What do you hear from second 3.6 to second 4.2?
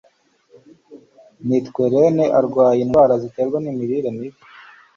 n'imirire